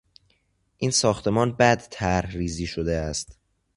این 0.77 0.91
ساختمان 0.91 1.51
بدطرحریزی 1.51 2.67
شده 2.67 2.97
است. 2.97 3.37